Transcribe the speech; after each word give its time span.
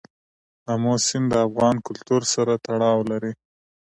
آمو 0.71 0.93
سیند 1.07 1.27
د 1.31 1.35
افغان 1.47 1.75
کلتور 1.87 2.21
سره 2.33 2.53
تړاو 2.65 2.99
لري. 3.11 3.31